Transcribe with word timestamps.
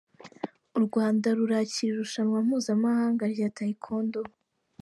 U 0.77 0.79
Rwanda 0.85 1.27
rurakira 1.37 1.91
irushanwa 1.93 2.37
mpuzamahanga 2.47 3.23
rya 3.33 3.47
Tayekondo 3.55 4.19